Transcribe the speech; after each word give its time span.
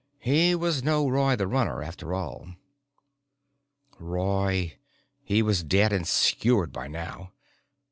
He 0.17 0.55
was 0.55 0.81
no 0.83 1.07
Roy 1.07 1.35
the 1.35 1.45
Runner, 1.45 1.83
after 1.83 2.11
all. 2.11 2.55
Roy! 3.99 4.79
He 5.23 5.43
was 5.43 5.63
dead 5.63 5.93
and 5.93 6.07
sewered 6.07 6.73
by 6.73 6.87
now. 6.87 7.33